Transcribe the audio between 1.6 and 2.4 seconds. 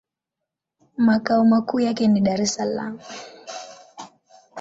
yake ni